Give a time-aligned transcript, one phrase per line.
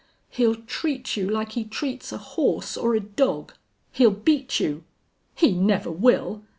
[0.31, 3.53] "He'll treat you like he treats a horse or a dog.
[3.91, 4.83] He'll beat you"
[5.35, 6.41] "He never will!